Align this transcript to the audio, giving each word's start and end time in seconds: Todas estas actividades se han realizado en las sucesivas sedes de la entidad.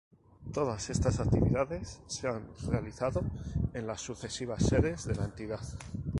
Todas 0.51 0.89
estas 0.89 1.19
actividades 1.19 2.01
se 2.07 2.27
han 2.27 2.47
realizado 2.67 3.21
en 3.75 3.85
las 3.85 4.01
sucesivas 4.01 4.63
sedes 4.65 5.05
de 5.05 5.13
la 5.13 5.25
entidad. 5.25 5.59